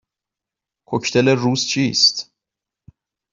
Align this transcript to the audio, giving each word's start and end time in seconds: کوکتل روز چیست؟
کوکتل 0.85 1.29
روز 1.29 1.67
چیست؟ 1.67 2.31